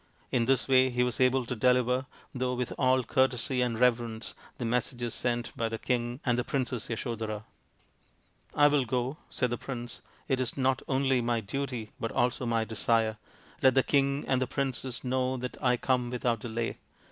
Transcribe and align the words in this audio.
In 0.31 0.45
this 0.45 0.67
way 0.67 0.89
he 0.89 1.03
was 1.03 1.19
able 1.19 1.45
to 1.45 1.55
deliver, 1.55 2.07
though 2.33 2.55
with 2.55 2.73
all 2.79 3.03
courtesy 3.03 3.61
and 3.61 3.79
reverence, 3.79 4.33
the 4.57 4.65
messages 4.65 5.13
sent 5.13 5.55
by 5.55 5.69
the 5.69 5.77
king 5.77 6.19
and 6.25 6.39
the 6.39 6.43
Princess 6.43 6.87
Yasodhara." 6.89 7.43
I 8.55 8.65
will 8.65 8.83
go/ 8.85 9.17
3 9.25 9.25
said 9.29 9.49
the 9.51 9.59
prince." 9.59 10.01
It 10.27 10.39
is 10.39 10.57
not 10.57 10.81
only 10.87 11.21
my 11.21 11.39
duty 11.39 11.91
but 11.99 12.11
also 12.13 12.47
my 12.47 12.65
desire. 12.65 13.19
Let 13.61 13.75
the 13.75 13.83
king 13.83 14.25
and 14.27 14.41
the 14.41 14.47
princess 14.47 15.03
know 15.03 15.37
that 15.37 15.55
I 15.61 15.77
come 15.77 16.09
without 16.09 16.39
delay." 16.39 16.79